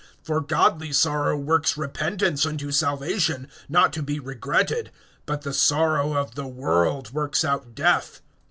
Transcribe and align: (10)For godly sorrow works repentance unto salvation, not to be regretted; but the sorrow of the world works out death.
(10)For 0.25 0.47
godly 0.47 0.91
sorrow 0.91 1.37
works 1.37 1.77
repentance 1.77 2.43
unto 2.43 2.71
salvation, 2.71 3.47
not 3.69 3.93
to 3.93 4.01
be 4.01 4.19
regretted; 4.19 4.89
but 5.27 5.43
the 5.43 5.53
sorrow 5.53 6.15
of 6.17 6.33
the 6.33 6.47
world 6.47 7.13
works 7.13 7.45
out 7.45 7.75
death. 7.75 8.19